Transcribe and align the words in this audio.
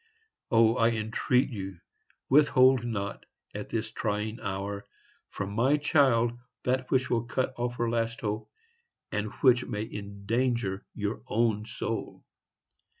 O! 0.49 0.77
I 0.77 0.89
entreat 0.93 1.51
you, 1.51 1.79
withhold 2.27 2.83
not, 2.83 3.23
at 3.53 3.69
this 3.69 3.91
trying 3.91 4.39
hour, 4.39 4.83
from 5.29 5.51
my 5.51 5.77
child 5.77 6.39
that 6.63 6.89
which 6.89 7.11
will 7.11 7.25
cut 7.25 7.53
off 7.55 7.75
her 7.75 7.87
last 7.87 8.21
hope, 8.21 8.49
and 9.11 9.27
which 9.41 9.63
may 9.63 9.83
endanger 9.93 10.83
your 10.95 11.21
own 11.27 11.65
soul! 11.65 12.25